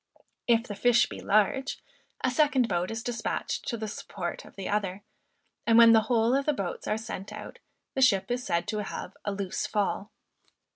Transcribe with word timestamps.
If 0.47 0.63
the 0.63 0.73
fish 0.73 1.07
be 1.07 1.21
large, 1.21 1.79
a 2.23 2.31
second 2.31 2.67
boat 2.67 2.89
is 2.89 3.03
despatched 3.03 3.67
to 3.67 3.77
the 3.77 3.87
support 3.87 4.45
of 4.45 4.55
the 4.55 4.67
other; 4.67 5.03
and 5.67 5.77
when 5.77 5.91
the 5.91 5.99
whole 6.09 6.33
of 6.33 6.47
the 6.47 6.53
boats 6.53 6.87
are 6.87 6.97
sent 6.97 7.31
out, 7.31 7.59
the 7.93 8.01
ship 8.01 8.31
is 8.31 8.43
said 8.43 8.67
to 8.69 8.79
have 8.81 9.15
"a 9.25 9.31
loose 9.31 9.67
fall." 9.67 10.09